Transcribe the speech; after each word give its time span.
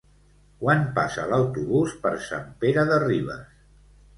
Quan 0.61 0.81
passa 0.95 1.27
l'autobús 1.33 1.93
per 2.07 2.15
Sant 2.31 2.49
Pere 2.65 2.87
de 2.93 2.99
Ribes? 3.07 3.45